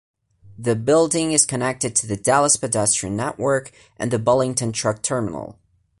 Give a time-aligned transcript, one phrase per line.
[0.57, 5.59] The building is connected to the Dallas Pedestrian Network and the Bullington Truck Terminal.